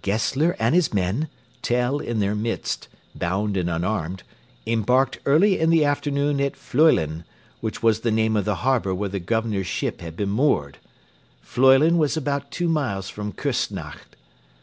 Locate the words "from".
13.10-13.32